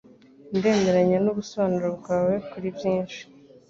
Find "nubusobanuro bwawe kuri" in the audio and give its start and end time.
1.21-2.67